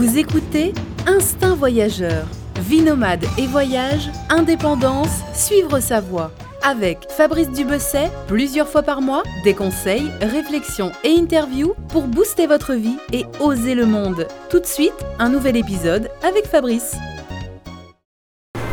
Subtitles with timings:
[0.00, 0.72] Vous écoutez
[1.06, 2.24] Instinct Voyageur.
[2.58, 6.30] Vie nomade et voyage, indépendance, suivre sa voie.
[6.62, 12.72] Avec Fabrice Dubesset, plusieurs fois par mois, des conseils, réflexions et interviews pour booster votre
[12.72, 14.26] vie et oser le monde.
[14.48, 16.96] Tout de suite, un nouvel épisode avec Fabrice.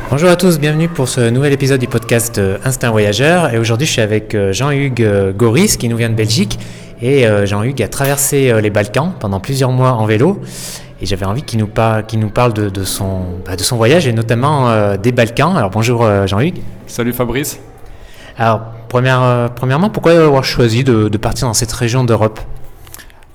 [0.10, 3.54] Bonjour à tous, bienvenue pour ce nouvel épisode du podcast euh, Instinct Voyageur.
[3.54, 6.58] Et aujourd'hui, je suis avec euh, Jean-Hugues euh, Goris qui nous vient de Belgique.
[7.00, 10.42] Et Jean-Hugues a traversé les Balkans pendant plusieurs mois en vélo.
[11.00, 14.96] Et j'avais envie qu'il nous, nous, parle de, son, bah, de, son, voyage et notamment
[14.98, 15.56] des Balkans.
[15.56, 16.62] Alors bonjour Jean-Hugues.
[16.88, 17.60] Salut Fabrice.
[18.38, 22.40] Alors première, premièrement, pourquoi avoir choisi de, partir dans cette région d'Europe?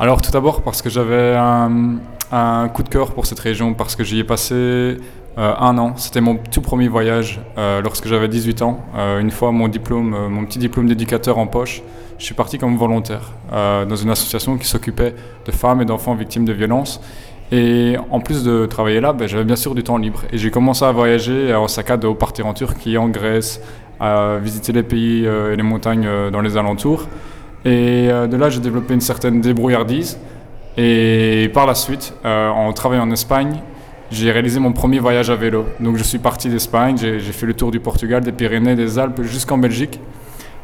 [0.00, 1.98] Alors tout d'abord parce que j'avais un,
[2.32, 4.96] un, coup de cœur pour cette région, parce que j'y ai passé
[5.38, 5.94] euh, un an.
[5.96, 8.80] C'était mon tout premier voyage euh, lorsque j'avais 18 ans.
[8.96, 11.82] Euh, une fois mon diplôme, mon petit diplôme d'éducateur en poche,
[12.18, 16.44] je suis parti comme volontaire dans une association qui s'occupait de femmes et d'enfants victimes
[16.44, 17.00] de violences.
[17.52, 20.22] Et en plus de travailler là, ben, j'avais bien sûr du temps libre.
[20.32, 23.60] Et j'ai commencé à voyager en Osaka, de partir en Turquie, en Grèce,
[24.00, 27.06] à visiter les pays et les montagnes dans les alentours.
[27.64, 30.18] Et de là, j'ai développé une certaine débrouillardise.
[30.76, 33.60] Et par la suite, en travaillant en Espagne,
[34.12, 35.64] j'ai réalisé mon premier voyage à vélo.
[35.80, 39.22] Donc je suis parti d'Espagne, j'ai fait le tour du Portugal, des Pyrénées, des Alpes
[39.22, 40.00] jusqu'en Belgique.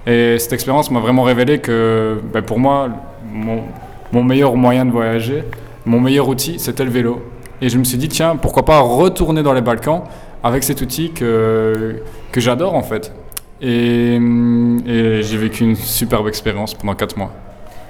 [0.06, 2.88] Et cette expérience m'a vraiment révélé que ben, pour moi,
[3.32, 5.44] mon, meilleur moyen de voyager,
[5.88, 7.22] mon meilleur outil, c'était le vélo.
[7.60, 10.04] Et je me suis dit, tiens, pourquoi pas retourner dans les Balkans
[10.44, 13.12] avec cet outil que, que j'adore en fait.
[13.60, 17.32] Et, et j'ai vécu une superbe expérience pendant 4 mois.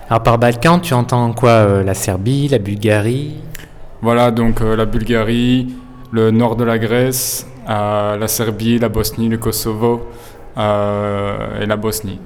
[0.09, 3.35] Alors par Balkans, tu entends quoi euh, La Serbie, la Bulgarie?
[4.01, 5.75] Voilà, donc euh, la Bulgarie,
[6.13, 10.09] le nord de la Grèce, euh, la Serbie, la Bosnie, le Kosovo
[10.57, 12.19] et la Bosnie.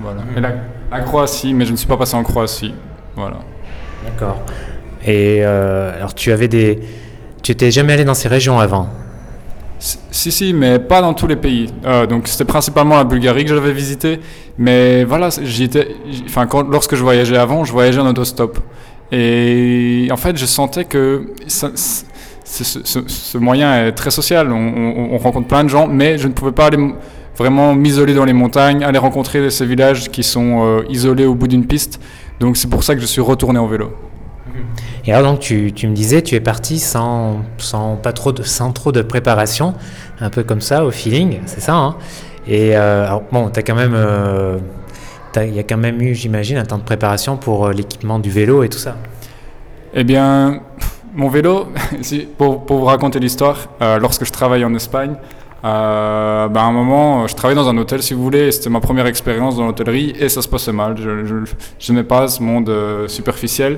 [0.00, 0.20] Voilà.
[0.36, 2.74] Et la, Croatie, mais je ne suis pas passé en Croatie.
[3.16, 3.38] Voilà.
[4.04, 4.40] D'accord.
[5.06, 6.80] Et alors tu avais des,
[7.42, 8.88] tu étais jamais allé dans ces régions avant?
[9.78, 11.70] Si, si, mais pas dans tous les pays.
[12.08, 14.20] donc c'était principalement la Bulgarie que j'avais visité.
[14.58, 15.88] Mais voilà, j'étais,
[16.24, 18.58] enfin, lorsque je voyageais avant, je voyageais en autostop.
[19.12, 24.50] Et en fait, je sentais que ce, moyen est très social.
[24.52, 26.78] On, rencontre plein de gens, mais je ne pouvais pas aller
[27.36, 31.48] vraiment m'isoler dans les montagnes, aller rencontrer ces villages qui sont euh, isolés au bout
[31.48, 32.00] d'une piste.
[32.40, 33.92] Donc c'est pour ça que je suis retourné en vélo.
[35.06, 37.42] Et alors donc tu, me disais, tu es parti sans,
[38.02, 39.74] pas trop de, préparation,
[40.20, 41.96] un peu comme ça, au feeling, c'est ça hein?
[42.48, 43.50] Et euh, bon.
[43.56, 44.58] Euh,
[45.38, 48.30] il y a quand même eu, j'imagine, un temps de préparation pour euh, l'équipement du
[48.30, 48.96] vélo et tout ça.
[49.92, 50.60] Eh bien,
[51.14, 51.68] mon vélo,
[52.38, 55.14] pour, vous raconter l'histoire, lorsque je travaillais en Espagne,
[55.62, 59.06] ben, à un moment, je travaillais dans un hôtel, si vous voulez, c'était ma première
[59.06, 60.96] expérience dans l'hôtellerie, et ça se passait mal.
[60.96, 62.72] Je n'aimais pas ce monde
[63.08, 63.76] superficiel.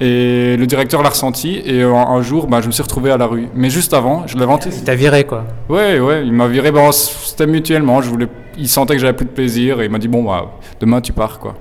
[0.00, 3.26] Et le directeur l'a ressenti, et un, jour, ben, je me suis retrouvé à la
[3.26, 3.48] rue.
[3.54, 4.82] Mais juste avant, je l'avais anticipé.
[4.82, 8.02] Il t'a viré, quoi Ouais, ouais, il m'a viré, bon, c'était mutuellement.
[8.02, 10.52] Je voulais, il sentait que j'avais plus de plaisir, et il m'a dit, bon, bah,
[10.80, 11.54] demain tu pars, quoi.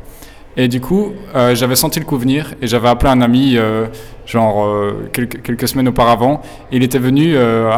[0.57, 3.87] Et du coup, euh, j'avais senti le coup venir, et j'avais appelé un ami, euh,
[4.25, 6.41] genre euh, quelques, quelques, semaines auparavant,
[6.71, 7.35] et il était venu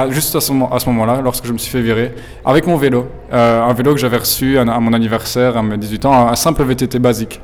[0.09, 2.13] juste à ce, à ce moment-là, lorsque je me suis fait virer,
[2.45, 3.07] avec mon vélo.
[3.31, 6.63] un vélo que j'avais reçu à, à, mon anniversaire, à mes 18 ans, un simple
[6.63, 7.41] VTT basique.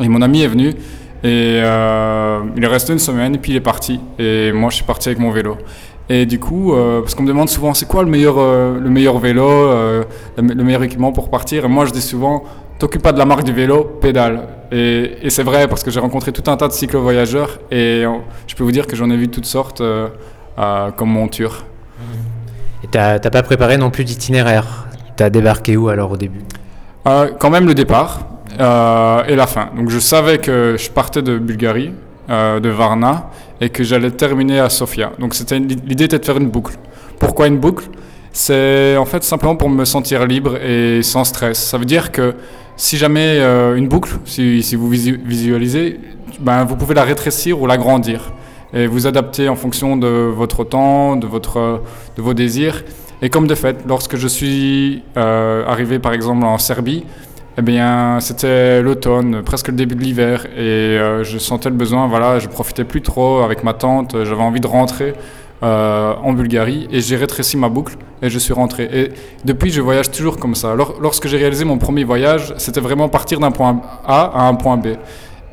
[0.00, 0.74] Et mon ami est venu,
[1.24, 4.00] et euh, il est resté une semaine et puis il est parti.
[4.18, 5.56] Et moi, je suis parti avec mon vélo.
[6.08, 8.90] Et du coup, euh, parce qu'on me demande souvent c'est quoi le meilleur, euh, le
[8.90, 9.46] meilleur vélo,
[10.36, 11.64] le, meilleur équipement pour partir?
[11.64, 12.42] Et moi, je dis souvent,
[12.78, 14.48] t'occupe pas de la marque du vélo, pédale.
[14.72, 18.04] Et, et c'est vrai parce que j'ai rencontré tout un tas de cyclo-voyageurs et
[18.46, 19.82] je peux vous dire que j'en ai vu toutes sortes
[20.96, 21.64] comme monture.
[22.82, 24.86] Et t'as pas préparé non plus d'itinéraire?
[25.14, 26.42] T'as débarqué où alors au début?
[27.04, 28.31] Quand même le départ.
[28.60, 29.70] Euh, et la fin.
[29.76, 31.92] Donc je savais que je partais de Bulgarie,
[32.30, 33.30] euh, de Varna,
[33.60, 35.12] et que j'allais terminer à Sofia.
[35.18, 35.34] Donc
[35.86, 36.74] l'idée était de faire une boucle.
[37.18, 37.86] Pourquoi une boucle?
[38.32, 41.58] C'est en fait simplement pour me sentir libre et sans stress.
[41.58, 42.34] Ça veut dire que
[42.76, 46.00] si jamais euh, une boucle, si, vous visualisez,
[46.40, 48.32] ben, vous pouvez la rétrécir ou l'agrandir
[48.74, 51.82] et vous adapter en fonction de votre temps, de, votre,
[52.16, 52.84] de vos désirs.
[53.20, 57.04] Et comme de fait, lorsque je suis arrivé par exemple en Serbie,
[57.58, 62.06] eh bien, c'était l'automne, presque le début de l'hiver, et euh, je sentais le besoin.
[62.06, 64.16] Voilà, je profitais plus trop avec ma tante.
[64.24, 65.12] J'avais envie de rentrer
[65.62, 68.88] euh, en Bulgarie, et j'ai rétréci ma boucle et je suis rentré.
[68.92, 69.12] Et
[69.44, 70.74] depuis, je voyage toujours comme ça.
[71.00, 74.76] lorsque j'ai réalisé mon premier voyage, c'était vraiment partir d'un point A à un point
[74.76, 74.88] B.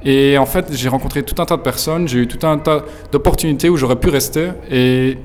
[0.05, 2.83] Et en fait, j'ai rencontré tout un tas de personnes, j'ai eu tout un tas
[3.11, 5.17] d'opportunités où j'aurais pu rester, et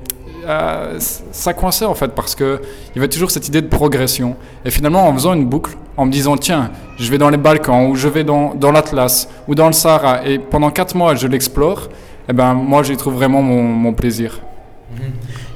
[0.45, 2.59] euh, ça coinçait en fait parce qu'il
[2.95, 4.35] y avait toujours cette idée de progression.
[4.63, 7.89] Et finalement, en faisant une boucle, en me disant tiens, je vais dans les Balkans
[7.89, 11.89] ou je vais dans, l'Atlas ou dans le Sahara et pendant quatre mois je l'explore,
[12.29, 14.41] eh ben, moi, j'y trouve vraiment mon, plaisir.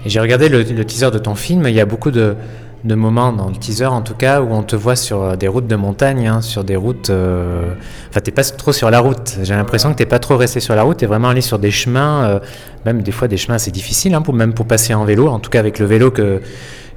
[0.05, 2.35] Et j'ai regardé le teaser de ton film, il y a beaucoup de,
[2.85, 5.47] de moments dans le teaser en tout cas où on te voit sur euh, des
[5.49, 7.09] routes de montagne, hein, sur des routes.
[7.09, 7.73] euh,
[8.09, 9.37] Enfin, t'es pas trop sur la route.
[9.43, 10.97] J'ai l'impression que t'es pas trop resté sur la route.
[10.97, 12.39] T'es vraiment allé sur des chemins, euh,
[12.85, 15.27] même des fois des chemins assez difficiles, hein, pour même pour passer en vélo.
[15.27, 16.41] En tout cas avec le vélo que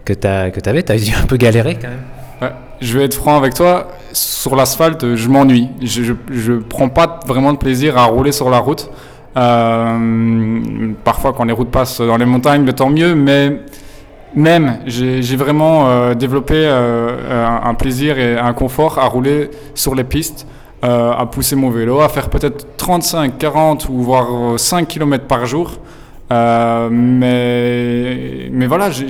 [0.04, 1.98] que t'as que t'avais, t'as dû un peu galérer quand même.
[2.40, 3.88] Ouais, je vais être franc avec toi.
[4.12, 5.68] Sur l'asphalte, je m'ennuie.
[5.82, 8.90] Je, je, je prends pas vraiment de plaisir à rouler sur la route.
[9.36, 13.14] Euh, parfois, quand les routes passent dans les montagnes, tant mieux.
[13.14, 13.60] Mais
[14.34, 19.94] même, j'ai vraiment euh, développé euh, un, un plaisir et un confort à rouler sur
[19.94, 20.46] les pistes,
[20.84, 25.26] euh, à pousser mon vélo, à faire peut-être 35, 40 ou voire euh, 5 km
[25.26, 25.72] par jour.
[26.32, 29.06] Euh, mais, mais voilà, j'ai-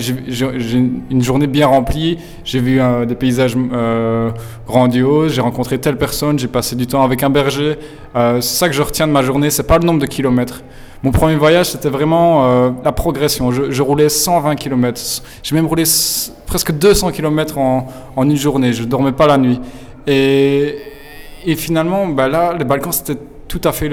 [1.11, 2.19] une journée bien remplie.
[2.45, 4.31] J'ai vu euh, des paysages euh,
[4.67, 5.33] grandioses.
[5.35, 6.39] J'ai rencontré telle personne.
[6.39, 7.77] J'ai passé du temps avec un berger.
[8.17, 9.51] Euh, c'est ça que je retiens de ma journée.
[9.51, 10.63] C'est pas le nombre de kilomètres.
[11.03, 13.51] Mon premier voyage, c'était vraiment euh, la progression.
[13.51, 15.01] Je, roulais 120 km.
[15.43, 15.83] J'ai même roulé
[16.47, 17.89] presque 200 km en,
[18.19, 18.73] une journée.
[18.73, 19.61] Je dormais pas la nuit.
[20.07, 20.77] Et,
[21.57, 23.19] finalement, bah là, les Balkans, c'était
[23.49, 23.91] tout à fait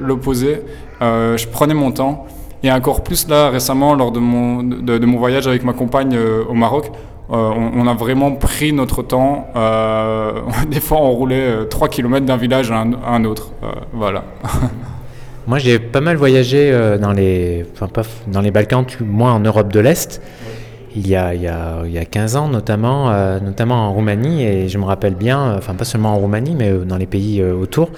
[0.00, 0.62] l'opposé.
[1.02, 2.24] Euh, je prenais mon temps.
[2.62, 6.90] Et encore plus là, récemment, lors de mon, voyage avec ma compagne euh, au Maroc,
[7.28, 9.48] on, a vraiment pris notre temps.
[10.70, 13.50] Des fois, on roulait 3 km d'un village à un, à un autre.
[13.92, 14.24] Voilà.
[15.46, 19.40] Moi, j'ai pas mal voyagé euh, dans les, enfin, pas dans les Balkans, moins en
[19.40, 20.20] Europe de l'Est.
[20.96, 23.92] Il y, a, il, y a, il y a 15 ans notamment, euh, notamment en
[23.92, 27.06] Roumanie, et je me rappelle bien, euh, enfin pas seulement en Roumanie, mais dans les
[27.06, 27.90] pays autour,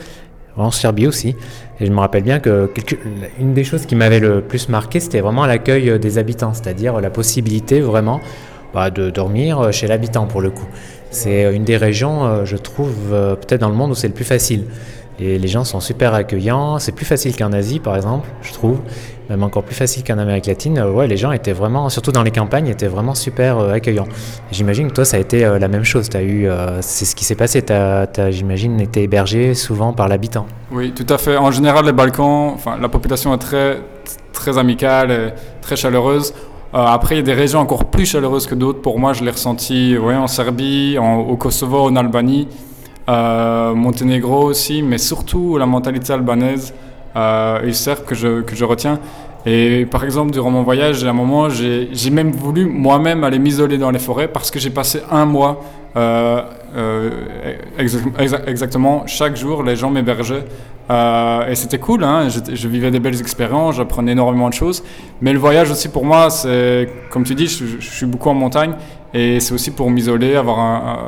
[0.57, 1.37] en Serbie aussi.
[1.81, 2.97] Et je me rappelle bien que quelque-
[3.39, 7.11] une des choses qui m'avait le plus marqué, c'était vraiment l'accueil des habitants, c'est-à-dire la
[7.11, 8.21] possibilité vraiment
[8.75, 10.67] bah, de dormir chez l'habitant pour le coup.
[11.11, 14.65] C'est une des régions, je trouve, peut-être dans le monde où c'est le plus facile.
[15.21, 16.79] Et les gens sont super accueillants.
[16.79, 18.79] C'est plus facile qu'en Asie, par exemple, je trouve.
[19.29, 20.79] Même encore plus facile qu'en Amérique latine.
[20.79, 24.07] Euh, ouais, les gens étaient vraiment, surtout dans les campagnes, étaient vraiment super euh, accueillants.
[24.53, 26.09] J'imagine que toi, ça a été euh, la même chose.
[26.15, 26.49] Eu,
[26.81, 27.63] c'est ce qui s'est passé.
[27.63, 30.47] Tu as, j'imagine, été hébergé souvent par l'habitant.
[30.71, 31.37] Oui, tout à fait.
[31.37, 33.81] En général, les Balkans, la population est très,
[34.33, 35.29] très amicale et
[35.61, 36.33] très chaleureuse.
[36.73, 38.83] Après, il y a des régions encore plus chaleureuses que d'autres.
[38.83, 42.47] Pour moi, je l'ai ressenti ouais, en Serbie, au Kosovo, en Albanie,
[43.09, 46.75] Monténégro aussi, mais surtout la mentalité albanaise
[47.17, 48.99] euh, et serbe que je, que je retiens.
[49.47, 53.79] Et par exemple, durant mon voyage, à un moment, j'ai même voulu moi-même aller m'isoler
[53.79, 55.63] dans les forêts parce que j'ai passé un mois,
[55.97, 56.43] euh,
[56.77, 57.11] euh,
[57.79, 60.45] exa- exa- exactement, chaque jour, les gens m'hébergeaient.
[60.91, 64.83] Euh, et c'était cool, hein, je, vivais des belles expériences, j'apprenais énormément de choses.
[65.21, 68.73] Mais le voyage aussi pour moi, c'est, comme tu dis, je, suis beaucoup en montagne
[69.15, 70.99] et c'est aussi pour m'isoler, avoir un-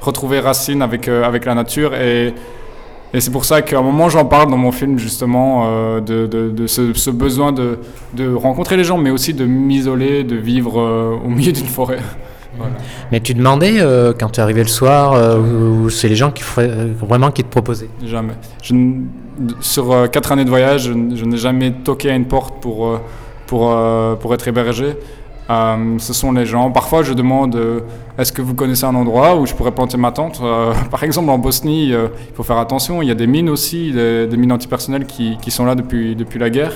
[0.00, 1.94] retrouver racine avec, euh, avec la nature.
[1.94, 2.34] Et,
[3.14, 6.26] et c'est pour ça qu'à un moment, j'en parle dans mon film, justement, euh, de,
[6.26, 7.78] de, de ce, ce besoin de,
[8.14, 11.98] de rencontrer les gens, mais aussi de m'isoler, de vivre euh, au milieu d'une forêt.
[12.58, 12.72] Voilà.
[13.12, 16.42] Mais tu demandais euh, quand tu arrivais le soir, euh, ou, c'est les gens qui
[16.56, 17.90] euh, vraiment qui te proposaient?
[18.02, 18.32] Jamais.
[18.62, 18.74] Je
[19.60, 22.98] sur quatre années de voyage, je, je n'ai jamais toqué à une porte pour,
[23.46, 23.78] pour,
[24.20, 24.96] pour être hébergé.
[25.48, 26.70] Euh, ce sont les gens.
[26.70, 27.80] Parfois, je demande euh,
[28.18, 30.40] est-ce que vous connaissez un endroit où je pourrais planter ma tente?
[30.42, 33.02] Euh, Par exemple, en Bosnie, il faut faire attention.
[33.02, 36.50] Il y a des mines aussi, des, mines antipersonnelles qui, sont là depuis, depuis la
[36.50, 36.72] guerre.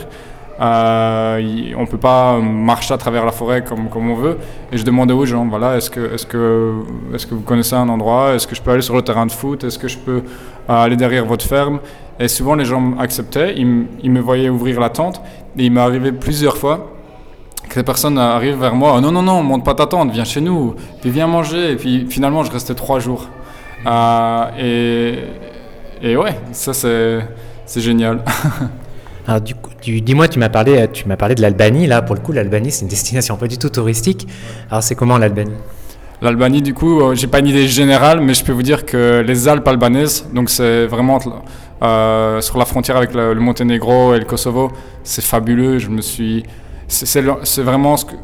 [0.61, 4.39] On ne peut pas marcher à travers la forêt comme, comme on veut.
[4.71, 6.75] Et je demandais aux gens, voilà, est-ce que, est que,
[7.15, 8.35] est que vous connaissez un endroit?
[8.35, 9.65] Est-ce que je peux aller sur le terrain de foot?
[9.65, 10.23] Est-ce que je peux
[10.69, 11.81] aller derrière votre ferme?
[12.21, 13.55] Et souvent, les gens acceptaient.
[13.57, 15.21] Ils, ils me voyaient ouvrir la tente.
[15.59, 17.00] Et il m'est arrivé plusieurs fois
[17.71, 18.93] que ces personnes arrivent vers moi.
[18.97, 20.75] Oh, non, non, non, monte pas ta tente, viens chez nous.
[21.01, 21.73] Puis viens manger.
[21.73, 23.29] Et puis finalement, je restais trois jours.
[23.87, 24.45] Euh,
[26.03, 27.21] et, et ouais, ça, c'est
[27.65, 28.23] c'est génial.
[29.27, 31.87] Alors du coup, tu- dis-moi, tu m'as parlé, tu m'as parlé de l'Albanie.
[31.87, 34.27] Là, pour le coup, l'Albanie, c'est une destination pas du tout touristique.
[34.71, 35.53] Alors, c'est comment l'Albanie?
[36.23, 39.23] L'Albanie, du coup, euh, j'ai pas une idée générale, mais je peux vous dire que
[39.27, 41.19] les Alpes albanaises, donc c'est vraiment
[41.83, 44.71] euh, sur la frontière avec le, le Monténégro et le Kosovo,
[45.03, 45.79] c'est fabuleux.
[45.79, 46.43] Je me suis,
[46.91, 48.15] c'est- vraiment ce que-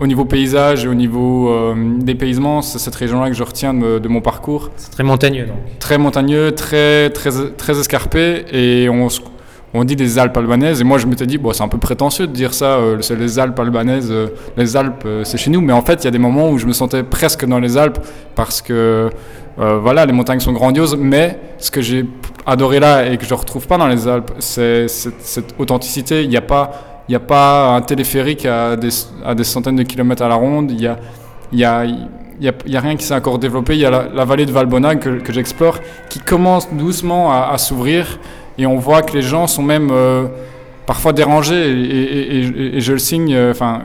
[0.00, 3.98] au niveau paysage et au niveau euh, dépaysement, c'est cette région-là que je retiens de,
[4.00, 4.70] de mon parcours.
[4.76, 5.56] C'est très montagneux, donc.
[5.78, 8.88] Très montagneux, très très très escarpé, et
[9.76, 12.26] on dit des Alpes albanaises, et moi je m'étais dit, bon, c'est un peu prétentieux
[12.28, 15.60] de dire ça, euh, c'est les Alpes albanaises, euh, les Alpes euh, c'est chez nous,
[15.60, 17.76] mais en fait il y a des moments où je me sentais presque dans les
[17.76, 17.98] Alpes,
[18.34, 19.10] parce que
[19.56, 22.04] voilà, les montagnes sont grandioses, mais ce que j'ai
[22.44, 26.24] adoré là et que je ne retrouve pas dans les Alpes, c'est cette, cette authenticité,
[26.24, 26.93] il n'y a pas...
[27.08, 30.70] Il n'y a pas un téléphérique à des, centaines de kilomètres à la ronde.
[30.70, 30.98] Il y a,
[31.52, 33.74] y a, rien qui s'est encore développé.
[33.74, 38.18] Il y a la, vallée de Valbona que, j'explore qui commence doucement à, s'ouvrir.
[38.56, 39.92] Et on voit que les gens sont même
[40.86, 41.70] parfois dérangés.
[41.70, 43.82] Et, je le signe, enfin,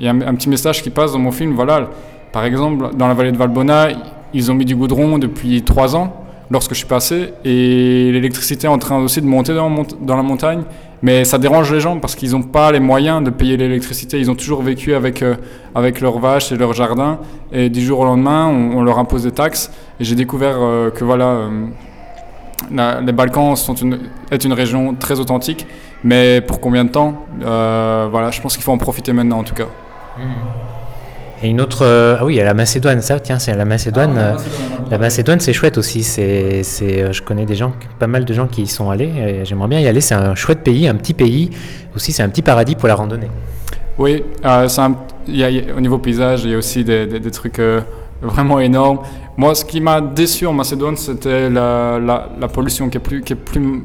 [0.00, 1.52] il y a un, petit message qui passe dans mon film.
[1.52, 1.90] Voilà,
[2.32, 3.88] par exemple, dans la vallée de Valbona,
[4.32, 8.70] ils ont mis du goudron depuis trois ans lorsque je suis passé et l'électricité est
[8.70, 10.62] en train aussi de monter dans la montagne.
[11.02, 14.20] Mais ça dérange les gens parce qu'ils n'ont pas les moyens de payer l'électricité.
[14.20, 15.34] Ils ont toujours vécu avec, euh,
[15.74, 17.18] avec leurs vaches et leurs jardins.
[17.52, 19.72] Et du jour au lendemain, on, leur impose des taxes.
[19.98, 21.48] Et j'ai découvert euh, que voilà,
[22.70, 23.98] euh, les Balkans sont une,
[24.30, 25.66] est une région très authentique.
[26.04, 27.26] Mais pour combien de temps?
[27.40, 29.66] Voilà, je pense qu'il faut en profiter maintenant en tout cas.
[30.18, 30.22] Mmh.
[31.42, 31.84] Et une autre.
[31.84, 34.16] Euh, ah oui, il y a la Macédoine, ça, tiens, c'est la Macédoine.
[34.16, 34.36] Ah,
[34.90, 36.04] la Macédoine, c'est chouette aussi.
[36.04, 39.40] C'est, c'est, euh, je connais des gens, pas mal de gens qui y sont allés.
[39.44, 40.00] J'aimerais bien y aller.
[40.00, 41.50] C'est un chouette pays, un petit pays.
[41.96, 43.30] Aussi, c'est un petit paradis pour la randonnée.
[43.98, 44.68] Oui, euh,
[45.28, 47.60] y a, au niveau paysage, il y a aussi des, des, trucs
[48.22, 49.00] vraiment énormes.
[49.36, 53.20] Moi, ce qui m'a déçu en Macédoine, c'était la, la, la, pollution qui est plus,
[53.20, 53.84] qui est plus,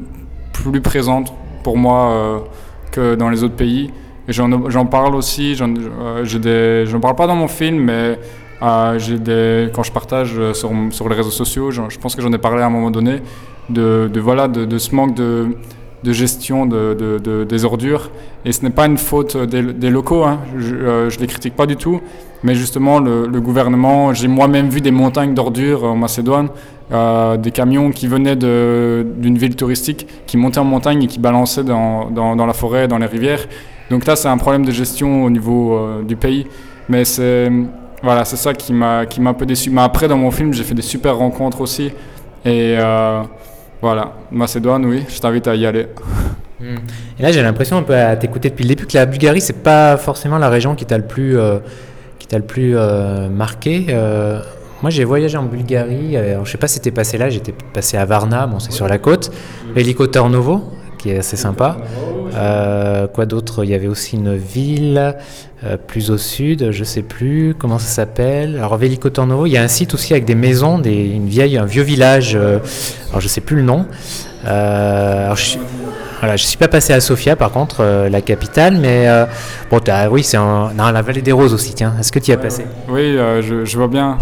[0.52, 2.48] plus présente pour moi
[2.92, 3.90] que dans les autres pays.
[4.28, 8.18] J'en parle aussi, j'en euh, parle pas dans mon film, mais
[8.62, 12.62] euh, quand je partage euh, sur, les réseaux sociaux, je pense que j'en ai parlé
[12.62, 13.22] à un moment donné,
[13.70, 15.56] de, voilà, de, ce manque de,
[16.04, 18.10] de gestion de, des ordures.
[18.44, 20.40] Et ce n'est pas une faute des, des locaux, hein.
[20.58, 22.02] je ne les critique pas du tout,
[22.42, 26.48] mais justement le, gouvernement, j'ai moi-même vu des montagnes d'ordures en Macédoine,
[26.92, 31.64] euh, des camions qui venaient d'une ville touristique, qui montaient en montagne et qui balançaient
[31.64, 33.46] dans, dans, la forêt, dans les rivières.
[33.90, 36.46] Donc là, c'est un problème de gestion au niveau euh, du pays.
[36.88, 37.50] Mais c'est
[38.02, 39.70] voilà, c'est ça qui m'a qui m'a un peu déçu.
[39.70, 41.90] Mais après, dans mon film, j'ai fait des super rencontres aussi.
[42.44, 43.22] Et euh,
[43.82, 45.86] voilà, Macédoine, oui, je t'invite à y aller.
[46.60, 46.76] Hmm.
[47.18, 49.62] Et là, j'ai l'impression un peu à t'écouter depuis le début que la Bulgarie, c'est
[49.62, 51.36] pas forcément la région qui t'a le plus
[52.28, 52.74] euh, qui t'a le plus
[53.30, 53.86] marqué.
[54.82, 56.16] moi, j'ai voyagé en Bulgarie.
[56.16, 57.30] Alors, je sais pas si t'es passé là.
[57.30, 59.30] J'étais passé à Varna, bon, c'est sur la côte.
[60.12, 60.62] Tarnovo,
[60.98, 61.76] qui est assez sympa.
[62.34, 63.64] Euh, quoi d'autre?
[63.64, 65.16] Il y avait aussi une ville
[65.64, 68.56] euh, plus au sud, je sais plus comment ça s'appelle.
[68.56, 68.78] Alors
[69.12, 72.36] Tornovo, il y a un site aussi avec des maisons, une vieille, un vieux village.
[72.36, 72.58] Euh,
[73.10, 73.86] alors je sais plus le nom.
[74.44, 75.58] alors je,
[76.20, 79.06] voilà, je suis pas passé à Sofia par contre, la capitale, mais
[79.70, 81.74] bon, oui, c'est dans la vallée des Roses aussi.
[81.74, 82.66] Tiens, est-ce que tu y as passé?
[82.88, 84.18] Oui, je, je, vois bien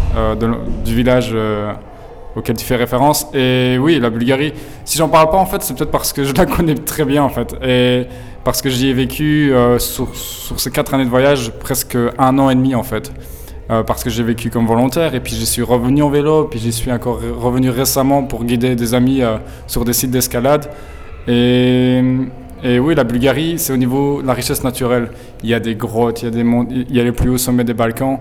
[0.85, 1.35] du village
[2.37, 3.26] auquel tu fais référence.
[3.35, 4.53] Et oui, la Bulgarie,
[4.85, 7.25] si j'en parle pas, en fait, c'est peut-être parce que je la connais très bien,
[7.25, 7.57] en fait.
[7.65, 8.07] Et
[8.45, 12.38] parce que j'y ai vécu euh, sur, sur, ces quatre années de voyage presque un
[12.38, 13.11] an et demi, en fait.
[13.69, 16.61] Euh, parce que j'ai vécu comme volontaire et puis je suis revenu en vélo, puis
[16.61, 20.71] j'y suis encore revenu récemment pour guider des amis euh, sur des sites d'escalade.
[21.28, 22.00] Et,
[22.64, 25.11] oui, la Bulgarie, c'est au niveau de la richesse naturelle.
[25.42, 26.35] Il y a des grottes, il
[26.90, 28.18] y a, les plus hauts sommets des Balkans.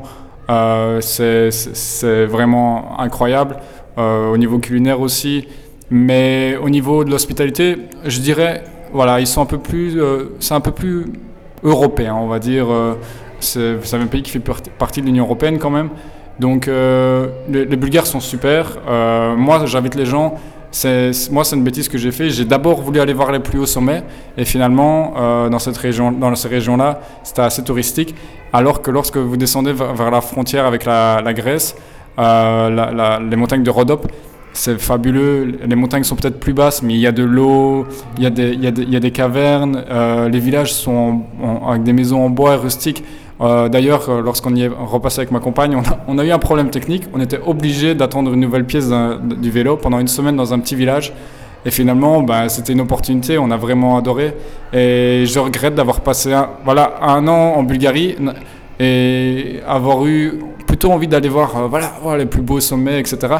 [1.01, 3.57] c'est vraiment incroyable.
[3.97, 5.47] Euh, au niveau culinaire aussi.
[5.89, 10.53] Mais au niveau de l'hospitalité, je dirais, voilà, ils sont un peu plus, euh, c'est
[10.53, 11.05] un peu plus
[11.63, 12.69] européen, on va dire.
[12.69, 12.95] Euh,
[13.39, 14.41] c'est un pays qui fait
[14.77, 15.89] partie de l'Union européenne quand même.
[16.39, 18.79] Donc les, Bulgares sont super.
[19.37, 20.35] moi, j'invite les gens.
[21.31, 22.29] Moi, c'est une bêtise que j'ai fait.
[22.29, 24.03] J'ai d'abord voulu aller voir les plus hauts sommets,
[24.37, 25.13] et finalement,
[25.49, 28.13] dans cette région, dans ces régions-là, c'était assez touristique.
[28.55, 31.75] Alors que lorsque vous descendez vers, la frontière avec la, Grèce,
[32.17, 34.09] euh, les montagnes de Rhodope,
[34.53, 35.59] c'est fabuleux.
[35.67, 38.29] Les montagnes sont peut-être plus basses, mais il y a de l'eau, il y, a
[38.29, 39.83] des, il, y a il y a des cavernes.
[39.91, 41.23] Euh, les villages sont
[41.67, 43.03] avec des maisons en bois et rustiques.
[43.41, 45.77] Euh, d'ailleurs, lorsqu'on y est repassé avec ma compagne,
[46.07, 47.03] on a, eu un problème technique.
[47.13, 48.89] On était obligé d'attendre une nouvelle pièce
[49.21, 51.13] du vélo pendant une semaine dans un petit village.
[51.65, 53.37] Et finalement, bah, c'était une opportunité.
[53.37, 54.33] On a vraiment adoré.
[54.71, 58.15] Et je regrette d'avoir passé un, voilà, un an en Bulgarie
[58.79, 63.35] et avoir eu plutôt envie d'aller voir, euh, voilà, les plus beaux sommets, etc.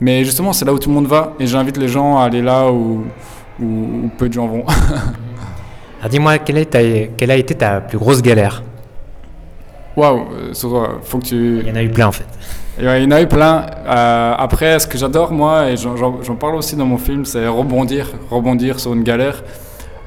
[0.00, 2.42] Mais justement, c'est là où tout le monde va, et j'invite les gens à aller
[2.42, 3.04] là où,
[4.18, 4.64] peu de gens vont.
[6.00, 8.62] Alors dis-moi, quelle, a été ta plus grosse galère?
[9.96, 11.60] Waouh, euh, euh, faut que tu...
[11.60, 12.26] Il y en a eu plein en fait.
[12.78, 13.64] Il y en a eu plein.
[13.86, 18.78] après, ce que j'adore moi, et j'en parle aussi dans mon film, c'est rebondir, rebondir
[18.78, 19.42] sur une galère.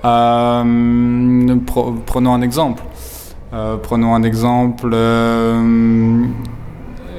[0.04, 0.68] prenons
[2.34, 2.84] un exemple.
[3.82, 4.96] prenons un exemple.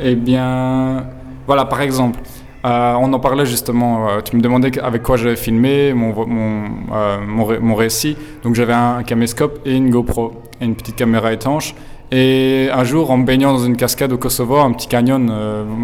[0.03, 1.05] Eh bien,
[1.49, 2.21] voilà, par exemple,
[2.65, 6.65] euh, on en parlait justement, euh, tu me demandais avec quoi j'avais filmé mon, mon,
[6.93, 8.17] euh, mon, récit.
[8.43, 11.75] Donc j'avais un caméscope et une GoPro et une petite caméra étanche.
[12.13, 15.31] Et un jour, en me baignant dans une cascade au Kosovo, un petit canyon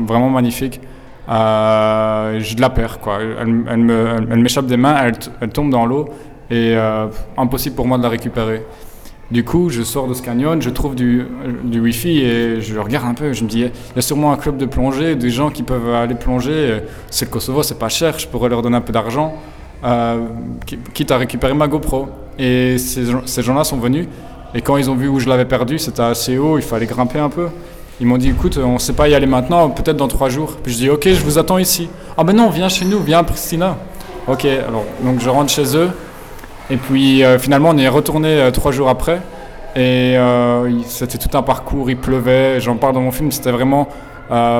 [0.07, 0.81] vraiment magnifique,
[1.29, 2.99] je la perds.
[3.41, 4.97] Elle, m'échappe des mains,
[5.41, 6.09] elle, tombe dans l'eau
[6.51, 6.77] et
[7.37, 8.65] impossible pour moi de la récupérer.
[9.31, 11.27] Du coup, je sors de ce canyon, je trouve du,
[11.65, 13.33] du Wi-Fi et je regarde un peu.
[13.33, 15.95] Je me dis, il y a sûrement un club de plongée, des gens qui peuvent
[15.95, 16.81] aller plonger.
[17.11, 19.35] C'est le Kosovo, c'est pas cher, je pourrais leur donner un peu d'argent.
[20.95, 22.09] quitte à récupérer ma GoPro.
[22.39, 24.07] Et ces gens-là sont venus.
[24.55, 27.19] Et quand ils ont vu où je l'avais perdu, c'était assez haut, il fallait grimper
[27.19, 27.49] un peu.
[28.01, 30.57] Ils m'ont dit, écoute, on ne sait pas y aller maintenant, peut-être dans trois jours.
[30.63, 31.89] Puis je dis, ok, je vous attends ici.
[32.17, 33.77] Ah ben non, viens chez nous, viens à Pristina.
[34.29, 35.91] Ok, alors donc je rentre chez eux.
[36.69, 39.21] Et puis euh, finalement, on est retourné euh, trois jours après.
[39.77, 42.61] Et euh, c'était tout un parcours, il pleuvait.
[42.61, 43.89] J'en parle dans mon film, c'était vraiment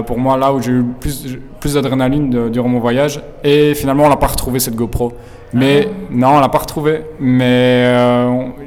[0.07, 3.21] pour moi là où j'ai eu plus, plus d'adrénaline durant mon voyage.
[3.43, 5.13] Et finalement, on n'a pas retrouvé cette GoPro.
[5.53, 7.03] Mais non, on l'a pas retrouvé.
[7.21, 7.93] Mais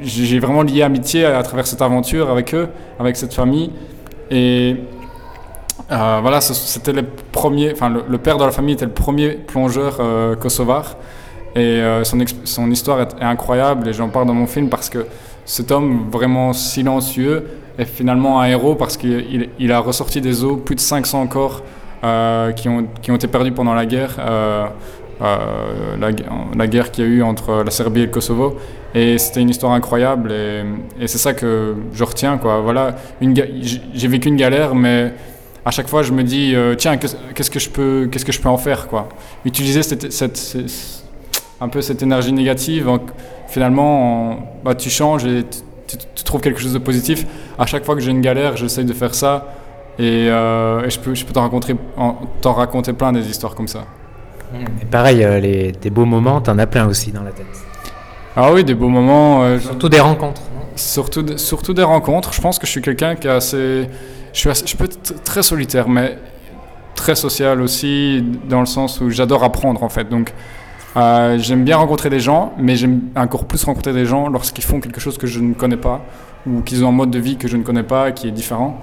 [0.02, 2.68] j'ai vraiment lié amitié à, travers cette aventure avec eux,
[2.98, 3.70] avec cette famille.
[4.30, 4.76] Et
[5.88, 10.00] voilà, c'était le premier, enfin le, père de la famille était le premier plongeur
[10.38, 10.96] kosovar.
[11.56, 15.06] Et euh, son, histoire est, incroyable et j'en parle dans mon film parce que
[15.44, 17.44] cet homme vraiment silencieux
[17.76, 21.62] est finalement un héros parce qu'il il a ressorti des eaux plus de 500 corps
[22.04, 24.16] euh, qui, ont, qui ont été perdus pendant la guerre,
[25.22, 25.96] euh,
[26.56, 28.56] la, guerre qu'il y a eu entre la Serbie et le Kosovo.
[28.94, 32.40] Et c'était une histoire incroyable et, c'est ça que je retiens.
[32.42, 35.12] Voilà, j'ai vécu une galère, mais
[35.64, 38.48] à chaque fois je me dis tiens qu'est-ce que je peux qu'est-ce que je peux
[38.48, 38.88] en faire.
[39.44, 39.82] Utiliser
[41.60, 42.90] un peu cette énergie négative.
[43.48, 45.44] Finalement, bah, tu changes et
[45.86, 47.26] tu, trouves quelque chose de positif.
[47.58, 49.54] À chaque fois que j'ai une galère, j'essaye de faire ça.
[49.98, 53.84] Et, euh, je peux, t'en raconter plein des histoires comme ça.
[54.82, 57.46] Et pareil, euh, les, des beaux moments, t'en as plein aussi dans la tête.
[58.36, 59.42] Ah oui, des beaux moments.
[59.42, 60.42] Euh, surtout des rencontres.
[60.76, 62.32] Surtout, surtout des rencontres.
[62.32, 63.88] Je pense que je suis quelqu'un qui est assez
[64.32, 66.18] je, suis je peux être très solitaire, mais
[66.94, 70.08] très social aussi, dans le sens où j'adore apprendre en fait.
[70.08, 70.32] Donc
[70.96, 74.80] euh, j'aime bien rencontrer des gens, mais j'aime encore plus rencontrer des gens lorsqu'ils font
[74.80, 76.04] quelque chose que je ne connais pas
[76.46, 78.78] ou qu'ils ont un mode de vie que je ne connais pas, qui est différent.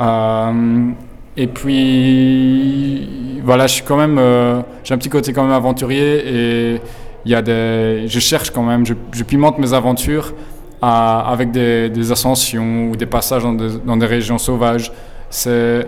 [0.00, 0.90] Euh,
[1.36, 3.08] et puis,
[3.42, 6.80] voilà, je suis quand même, euh, j'ai un petit côté quand même aventurier et
[7.24, 10.34] il y a des, je cherche quand même, je, pimente mes aventures
[10.82, 14.92] avec des, ascensions ou des passages dans des, régions sauvages.
[15.30, 15.86] C'est,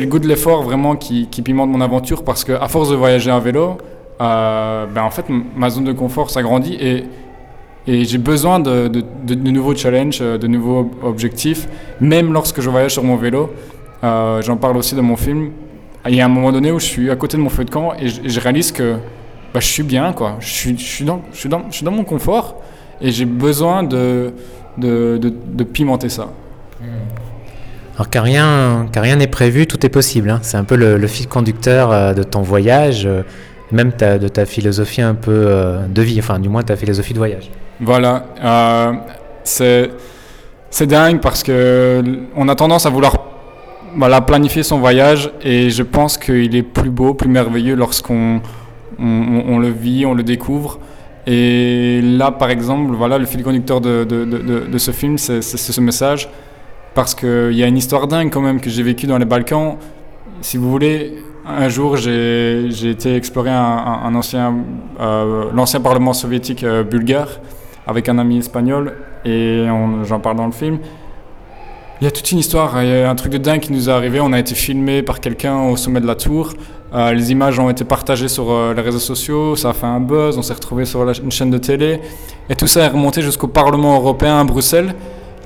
[0.00, 3.40] le goût de l'effort vraiment qui, pimente mon aventure parce qu'à force de voyager en
[3.40, 3.76] vélo,
[4.22, 7.04] euh, ben en fait, ma zone de confort s'agrandit et,
[7.86, 8.88] j'ai besoin de,
[9.34, 11.66] nouveaux challenges, de nouveaux objectifs,
[12.00, 13.50] même lorsque je voyage sur mon vélo.
[14.02, 15.50] Euh, j'en parle aussi dans mon film.
[16.08, 17.70] Il y a un moment donné où je suis à côté de mon feu de
[17.70, 18.94] camp et je, réalise que
[19.52, 20.36] bah, je suis bien, quoi.
[20.40, 22.62] Je suis, je suis, dans, je suis, dans, je suis dans mon confort
[23.00, 24.32] et j'ai besoin de,
[24.78, 26.28] de, de, pimenter ça.
[27.94, 30.30] Alors car rien n'est prévu, tout est possible.
[30.30, 30.38] Hein.
[30.42, 33.06] C'est un peu le, le, fil conducteur de ton voyage
[33.72, 37.18] même de ta philosophie un peu euh, de vie, enfin du moins ta philosophie de
[37.18, 37.50] voyage.
[37.80, 38.92] Voilà, euh,
[39.44, 39.90] c'est
[40.70, 42.02] c'est dingue parce que
[42.36, 43.16] on a tendance à vouloir
[43.96, 48.40] voilà, planifier son voyage et je pense qu'il est plus beau, plus merveilleux lorsqu'on
[48.98, 50.78] on, le vit, on le découvre.
[51.26, 55.80] Et là, par exemple, voilà, le fil conducteur de, de, de, ce film, c'est ce
[55.80, 56.28] message.
[56.94, 59.76] Parce qu'il y a une histoire dingue quand même que j'ai vécue dans les Balkans.
[60.40, 64.56] Si vous voulez, un jour, j'ai été explorer un, ancien,
[65.00, 67.28] euh, l'ancien parlement soviétique euh, bulgare
[67.86, 69.66] avec un ami espagnol et
[70.04, 70.78] j'en parle dans le film.
[72.00, 73.88] Il y a toute une histoire, il y a un truc de dingue qui nous
[73.88, 74.20] est arrivé.
[74.20, 76.54] On a été filmé par quelqu'un au sommet de la tour.
[76.94, 80.36] Euh, les images ont été partagées sur les réseaux sociaux, ça a fait un buzz,
[80.36, 82.00] on s'est retrouvé sur une chaîne de télé.
[82.48, 84.94] Et tout ça est remonté jusqu'au Parlement européen à Bruxelles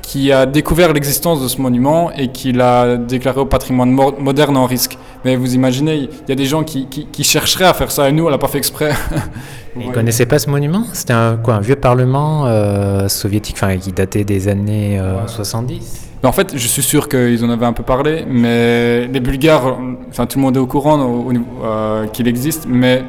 [0.07, 4.67] qui a découvert l'existence de ce monument et qui l'a déclaré au patrimoine moderne en
[4.67, 4.99] risque.
[5.25, 8.13] Mais vous imaginez, il y a des gens qui, qui, chercheraient à faire ça et
[8.13, 8.93] nous, on l'a pas fait exprès.
[9.77, 10.85] Ils ne connaissaient pas ce monument?
[10.93, 16.33] C'était un, quoi, un vieux parlement euh, soviétique qui datait des années 70 euh, En
[16.33, 20.39] fait, je suis sûr qu'ils en avaient un peu parlé, mais les Bulgares, enfin tout
[20.39, 21.27] le monde est au courant
[21.63, 23.05] euh, qu'il existe, mais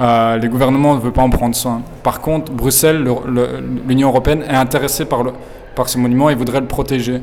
[0.00, 1.82] les gouvernements ne veulent pas en prendre soin.
[2.02, 3.04] Par contre, Bruxelles,
[3.86, 7.20] l'Union européenne est intéressée par ce monument et voudrait le protéger.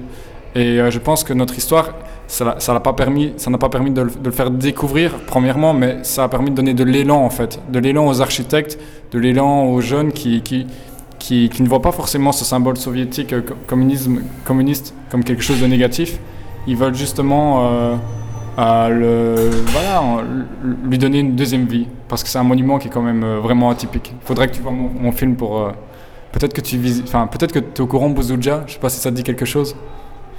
[0.56, 1.94] Et euh, je pense que notre histoire,
[2.28, 6.74] ça n'a pas permis, de le, faire découvrir premièrement, mais ça a permis de donner
[6.74, 8.80] de l'élan en fait, de l'élan aux architectes,
[9.12, 10.66] de l'élan aux jeunes qui,
[11.26, 15.68] qui, ne voient pas forcément ce symbole soviétique euh, communisme, communiste comme quelque chose de
[15.68, 16.20] négatif.
[16.68, 17.70] Ils veulent justement
[18.58, 20.24] euh, le, voilà,
[20.84, 23.70] lui donner une deuxième vie, parce que c'est un monument qui est quand même vraiment
[23.70, 24.14] atypique.
[24.22, 25.72] Il faudrait que tu vois mon, film pour
[26.32, 29.00] Peut-être que tu enfin peut-être que tu es au courant Bouzouja, je sais pas si
[29.00, 29.76] ça te dit quelque chose.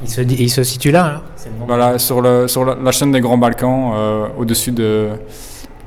[0.03, 3.39] Il se, il se situe là, hein Voilà, sur, le, sur la, chaîne des Grands
[3.39, 5.09] Balkans, euh, au-dessus de,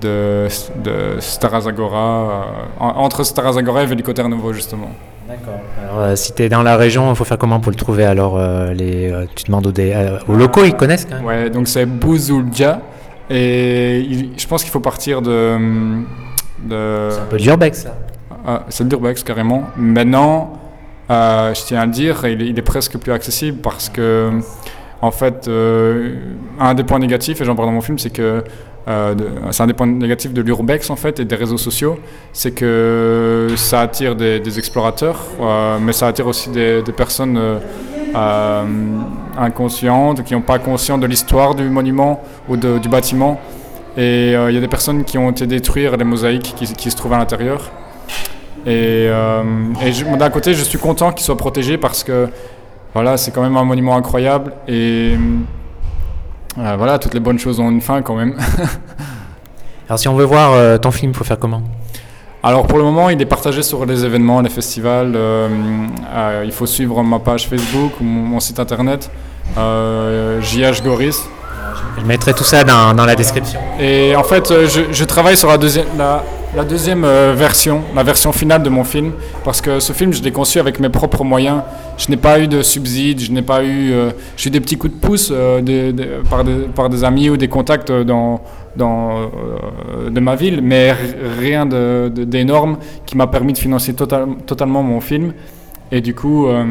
[0.01, 0.47] de,
[0.83, 4.89] de Starazagora, euh, entre Starazagora et Veliko Tarnovo, justement.
[5.27, 5.59] D'accord.
[5.83, 8.05] Alors, euh, si tu es dans la région, il faut faire comment pour le trouver
[8.05, 8.39] Alors,
[8.73, 12.81] les, tu demandes aux, aux locaux, ils connaissent quand même Ouais, donc c'est Bouzouja.
[13.29, 15.57] Et je pense qu'il faut partir de,
[16.63, 17.09] De...
[17.11, 17.95] C'est un peu de l'urbex, ça.
[18.45, 19.63] Ah, c'est Durbex, carrément.
[19.77, 20.53] Maintenant,
[21.11, 24.31] euh, je tiens à le dire, il est, il est presque plus accessible parce que,
[25.01, 26.15] en fait, euh,
[26.59, 28.43] un des points négatifs, et j'en parle dans mon film, c'est que
[29.51, 31.99] c'est un des points négatifs de l'urbex en fait et des réseaux sociaux,
[32.33, 37.59] c'est que ça attire des, explorateurs, euh, mais ça attire aussi des, personnes euh,
[38.15, 38.63] euh,
[39.37, 43.39] inconscientes, qui n'ont pas conscience de l'histoire du monument ou du bâtiment.
[43.95, 47.13] Et il y a des personnes qui ont été détruire les mosaïques qui, se trouvent
[47.13, 47.71] à l'intérieur.
[48.65, 49.09] Et,
[50.17, 52.27] d'un côté, je suis content qu'il soit protégé parce que
[52.93, 55.13] voilà, c'est quand même un monument incroyable et
[56.59, 58.35] euh, voilà, toutes les bonnes choses ont une fin quand même.
[59.87, 61.61] Alors, si on veut voir euh, ton film, faut faire comment?
[62.41, 65.11] Alors pour le moment, il est partagé sur les événements, les festivals.
[65.13, 65.49] euh,
[66.15, 69.11] euh, il faut suivre ma page Facebook ou mon, mon site internet,
[69.57, 71.27] euh, JH Goris.
[71.99, 73.59] Je mettrai tout ça dans, dans la description.
[73.77, 76.23] Et en fait, je, je travaille sur la deuxième, la,
[76.55, 77.01] la deuxième
[77.33, 79.11] version, la version finale de mon film,
[79.43, 81.61] parce que ce film, je l'ai conçu avec mes propres moyens.
[81.99, 84.77] Je n'ai pas eu de subsides, je n'ai pas eu, euh, j'ai eu des petits
[84.77, 85.61] coups de pouce euh,
[86.73, 88.41] par, des, amis ou des contacts dans,
[88.79, 90.95] euh, de ma ville, mais
[91.39, 95.33] rien d'énorme qui m'a permis de financer total- totalement mon film.
[95.91, 96.63] Et du coup, euh,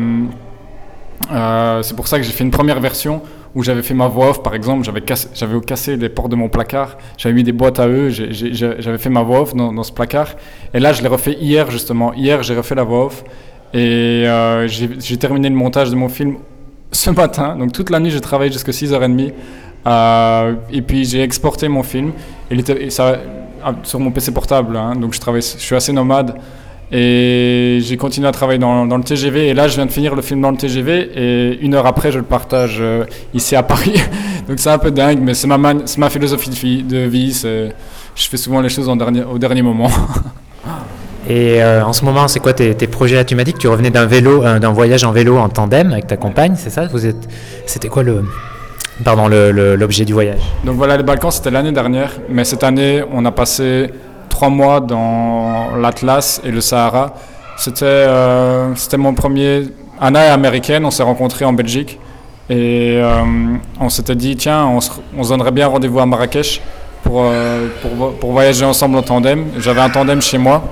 [1.83, 3.21] c'est pour ça que j'ai fait une première version
[3.55, 5.29] où j'avais fait ma voix off, par exemple, j'avais cassé,
[5.67, 9.23] cassé les portes de mon placard, j'avais mis des boîtes à eux, j'avais fait ma
[9.23, 10.37] voix off dans ce placard.
[10.73, 12.15] Et là, je l'ai refait hier, justement.
[12.15, 13.25] Hier, j'ai refait la voix off.
[13.75, 16.37] Et euh, j'ai terminé le montage de mon film
[16.93, 17.57] ce matin.
[17.57, 19.33] Donc toute la nuit, j'ai travaillé jusqu'à 6h30.
[19.87, 22.13] Euh, et puis j'ai exporté mon film.
[22.51, 22.59] Et
[23.65, 24.77] ah, sur mon PC portable.
[24.77, 24.95] hein.
[24.95, 26.37] donc je, travaille, je suis assez nomade.
[26.91, 29.49] Et j'ai continué à travailler dans, le TGV.
[29.49, 31.11] Et là, je viens de finir le film dans le TGV.
[31.15, 33.05] Et une heure après, je le partage euh,
[33.35, 34.01] ici à Paris.
[34.49, 37.39] Donc c'est un peu dingue, mais c'est ma, philosophie de vie.
[37.43, 39.91] Je fais souvent les choses au dernier moment.
[41.31, 43.23] Et euh, en ce moment, c'est quoi tes, tes projets?
[43.27, 45.93] Tu m'as dit que tu revenais d'un vélo, euh, d'un voyage en vélo en tandem
[45.93, 46.85] avec ta compagne, c'est ça?
[47.67, 48.25] C'était quoi le,
[49.05, 50.41] pardon, l'objet du voyage?
[50.65, 52.13] Donc voilà, les Balkans, c'était l'année dernière.
[52.31, 53.91] Mais cette année, on a passé
[54.31, 57.13] trois mois dans l'Atlas et le Sahara.
[57.59, 59.65] C'était euh, c'était mon premier...
[60.01, 61.99] Anna est américaine, on s'est rencontrés en Belgique.
[62.49, 63.03] Et
[63.79, 66.63] on s'était dit, tiens, on se, on se donnerait bien rendez-vous à Marrakech
[67.03, 67.27] pour,
[67.83, 69.45] pour, pour voyager ensemble en tandem.
[69.59, 70.63] J'avais un tandem chez moi.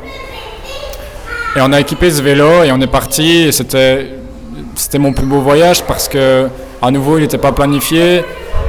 [1.56, 3.50] Et on a équipé ce vélo et on est parti.
[3.52, 6.48] C'était mon plus beau voyage parce que
[6.82, 8.22] à nouveau il n'était pas planifié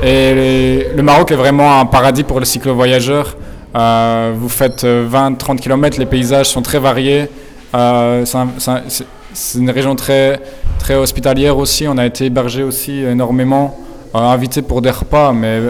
[0.03, 3.35] et le Maroc est vraiment un paradis pour les cyclo-voyageurs.
[3.75, 7.29] Euh, vous faites 20-30 km, les paysages sont très variés.
[7.75, 10.39] Euh, c'est un- c'est un- c'est- c'est une région très,
[10.79, 11.85] très hospitalière aussi.
[11.87, 13.77] On a été hébergé aussi énormément,
[14.15, 15.69] euh, invité pour des repas, mais euh,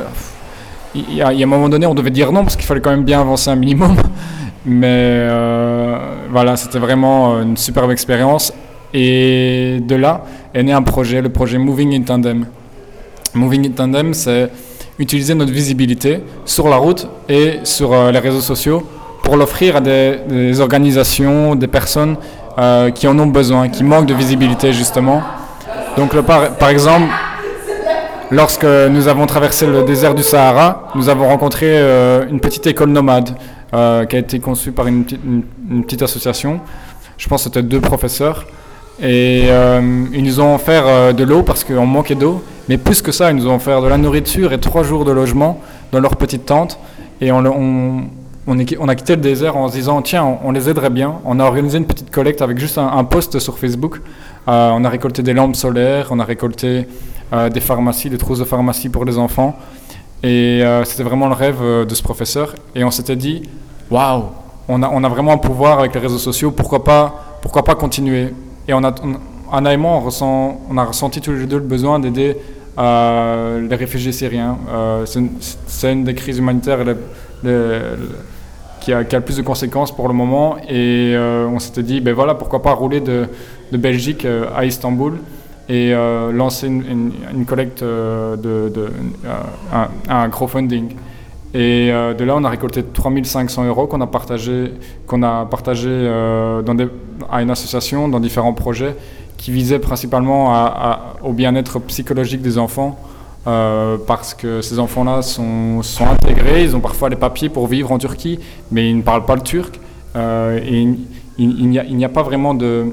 [0.93, 2.91] il il y a un moment donné on devait dire non parce qu'il fallait quand
[2.91, 3.95] même bien avancer un minimum.
[4.67, 5.97] Mais euh,
[6.29, 8.53] voilà, c'était vraiment une superbe expérience.
[8.93, 12.45] Et de là est né un projet, le projet Moving in Tandem.
[13.33, 14.49] Moving in Tandem, c'est
[14.99, 18.85] utiliser notre visibilité sur la route et sur euh, les réseaux sociaux
[19.23, 22.15] pour l'offrir à des, organisations, des personnes
[22.57, 25.21] euh, qui en ont besoin, qui manquent de visibilité justement.
[25.97, 27.07] Donc par, exemple,
[28.31, 32.89] lorsque nous avons traversé le désert du Sahara, nous avons rencontré euh, une petite école
[32.89, 33.29] nomade
[33.73, 36.61] euh, qui a été conçue par une, petite- association.
[37.17, 38.45] Je pense que c'était deux professeurs.
[39.01, 42.41] Et euh, ils nous ont offert euh, de l'eau parce qu'on manquait d'eau.
[42.69, 45.11] Mais plus que ça, ils nous ont offert de la nourriture et trois jours de
[45.11, 45.59] logement
[45.91, 46.79] dans leur petite tente.
[47.19, 47.39] Et on,
[48.87, 51.15] a quitté le désert en se disant tiens, on, les aiderait bien.
[51.25, 53.99] On a organisé une petite collecte avec juste un, post sur Facebook.
[54.45, 56.87] On a récolté des lampes solaires, on a récolté
[57.51, 59.57] des pharmacies, des trousses de pharmacie pour les enfants.
[60.23, 62.55] Et euh, c'était vraiment le rêve euh, de ce professeur.
[62.75, 63.43] Et on s'était dit
[63.91, 64.23] waouh,
[64.67, 68.33] on a, vraiment un pouvoir avec les réseaux sociaux, pourquoi pas, pourquoi pas continuer?
[68.67, 68.93] Et on a,
[69.51, 69.65] on-
[70.77, 72.35] a ressenti tous les deux le besoin d'aider
[72.77, 74.57] euh, les réfugiés syriens.
[75.05, 76.79] C'est une, des crises humanitaires
[78.81, 80.57] qui, a, le plus de conséquences pour le moment.
[80.69, 83.27] Et on s'était dit, ben voilà, pourquoi pas rouler de,
[83.71, 85.19] Belgique à Istanbul
[85.69, 87.11] et euh, lancer une,
[87.45, 88.89] collecte euh, de, euh,
[89.73, 90.91] un, un crowdfunding.
[91.53, 94.71] Et euh, de là, on a récolté 3500 euros qu'on a partagé,
[95.07, 95.89] qu'on a partagé
[97.29, 98.95] à une association, dans différents projets,
[99.37, 100.53] qui visaient principalement
[101.23, 102.97] au bien-être psychologique des enfants,
[103.45, 107.97] parce que ces enfants-là sont, sont intégrés, ils ont parfois les papiers pour vivre en
[107.97, 108.39] Turquie,
[108.71, 109.79] mais ils ne parlent pas le turc,
[110.15, 110.97] et il,
[111.37, 112.87] il- n'y a, pas vraiment de,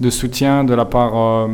[0.00, 1.48] de soutien de la part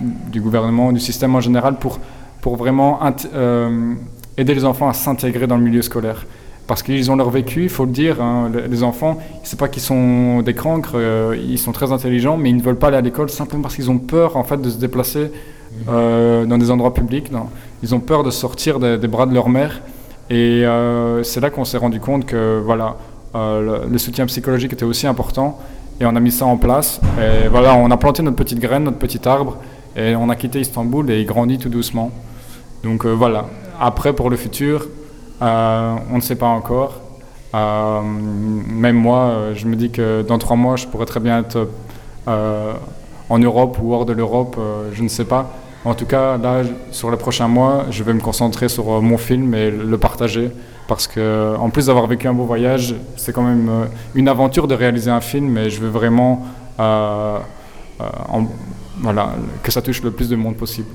[0.00, 1.98] du gouvernement, du système en général, pour,
[2.40, 2.98] pour vraiment
[3.34, 3.94] euh,
[4.36, 6.26] aider les enfants à s'intégrer dans le milieu scolaire.
[6.66, 8.22] parce qu'ils ont leur vécu, il faut le dire.
[8.22, 12.48] hein, les- enfants, c'est pas qu'ils sont des cancres, euh, ils sont très intelligents, mais
[12.50, 14.70] ils ne veulent pas aller à l'école simplement parce qu'ils ont peur en fait de
[14.70, 15.32] se déplacer
[15.88, 17.30] euh, dans des endroits publics.
[17.32, 17.46] non.
[17.82, 19.80] Ils ont peur de sortir des, des bras de leur mère.
[20.30, 20.62] Et
[21.24, 22.96] c'est là qu'on s'est rendu compte que voilà,
[23.34, 25.58] le, le soutien psychologique était aussi important.
[26.00, 27.00] Et on a mis ça en place.
[27.18, 29.56] Et voilà, on a planté notre petite graine, notre petit arbre.
[29.96, 32.10] Et on a quitté Istanbul et il grandit tout doucement.
[32.82, 33.46] Donc euh, voilà.
[33.80, 34.86] Après, pour le futur,
[35.42, 37.00] euh, on ne sait pas encore.
[37.54, 41.68] Euh, même moi, je me dis que dans trois mois, je pourrais très bien être
[42.26, 44.56] en Europe ou hors de l'Europe,
[44.92, 45.50] je ne sais pas.
[45.84, 49.54] En tout cas, là, sur les prochains mois, je vais me concentrer sur mon film
[49.54, 50.50] et le partager.
[50.86, 54.74] Parce que, en plus d'avoir vécu un beau voyage, c'est quand même une aventure de
[54.74, 56.46] réaliser un film et je veux vraiment
[58.28, 58.46] en-
[59.00, 59.30] voilà,
[59.62, 60.88] que ça touche le plus de monde possible.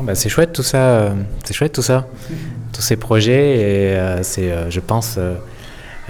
[0.00, 1.10] Bah, c'est chouette tout ça, euh,
[1.44, 2.06] c'est chouette tout ça,
[2.72, 5.34] tous ces projets et euh, c'est, euh, je pense, euh,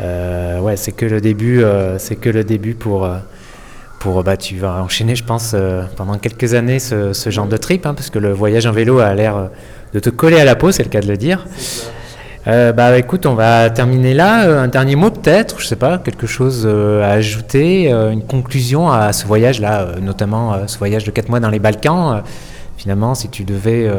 [0.01, 3.17] euh, ouais, c'est que le début, euh, c'est que le début pour, euh,
[3.99, 7.57] pour, bah, tu vas enchaîner, je pense, euh, pendant quelques années ce, ce genre de
[7.57, 9.47] trip, hein, parce que le voyage en vélo a l'air euh,
[9.95, 11.47] de te coller à la peau, c'est le cas de le dire.
[12.47, 14.45] Euh, bah écoute, on va terminer là.
[14.47, 18.91] Euh, un dernier mot peut-être, je sais pas, quelque chose euh, à ajouter, une conclusion
[18.91, 22.23] à ce voyage-là, notamment ce voyage de 4 mois dans les Balkans.
[22.77, 23.91] finalement, si tu devais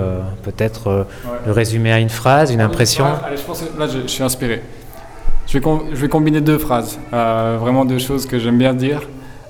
[0.43, 1.05] peut-être
[1.45, 3.05] le résumer à une phrase, une impression.
[3.25, 4.63] Allez, je pense que là, je, je suis inspiré.
[5.47, 9.01] Je vais, com- je vais combiner deux phrases, vraiment deux choses que j'aime bien dire.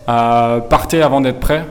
[0.08, 1.64] Partez avant d'être prêt,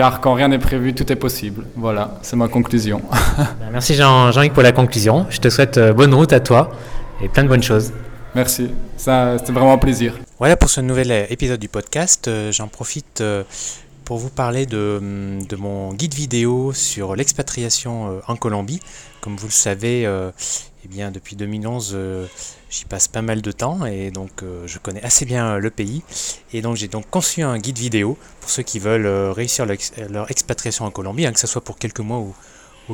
[0.00, 1.66] car quand rien n'est prévu, tout est possible.
[1.76, 3.02] Voilà, c'est ma conclusion.
[3.36, 5.26] Bah, Merci Jean- Jean-Luc pour la conclusion.
[5.28, 6.70] Je te souhaite euh, bonne route à toi
[7.22, 7.92] et plein de bonnes choses.
[8.34, 10.14] Merci, ça, c'était vraiment un plaisir.
[10.38, 12.28] Voilà pour ce nouvel euh, épisode du podcast.
[12.28, 13.22] Euh, J'en profite
[14.06, 18.80] pour vous parler de, hum, de mon guide vidéo sur l'expatriation en Colombie.
[19.20, 20.30] Comme vous le savez, euh,
[20.84, 22.26] eh bien, depuis 2011, euh,
[22.70, 25.70] j'y passe pas mal de temps et donc euh, je connais assez bien euh, le
[25.70, 26.02] pays.
[26.54, 29.92] Et donc j'ai donc conçu un guide vidéo pour ceux qui veulent réussir leur, ex-
[30.08, 32.34] leur expatriation en Colombie, hein, que ce soit pour quelques mois ou,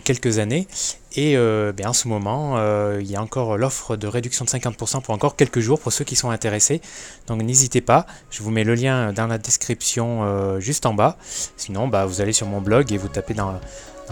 [0.04, 0.68] quelques années.
[1.14, 2.58] Et ben, en ce moment,
[2.98, 6.04] il y a encore l'offre de réduction de 50% pour encore quelques jours pour ceux
[6.04, 6.82] qui sont intéressés.
[7.28, 11.16] Donc n'hésitez pas, je vous mets le lien dans la description juste en bas.
[11.56, 13.58] Sinon, bah, vous allez sur mon blog et vous tapez dans,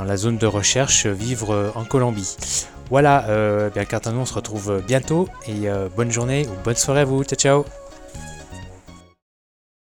[0.02, 2.34] la zone de recherche Vivre en Colombie.
[2.90, 6.76] Voilà, euh, bien à nous, on se retrouve bientôt et euh, bonne journée ou bonne
[6.76, 7.24] soirée à vous.
[7.24, 7.83] Ciao ciao